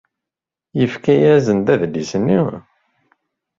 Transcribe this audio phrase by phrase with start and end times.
[0.79, 2.39] Yefka-asen-d adlis-nni.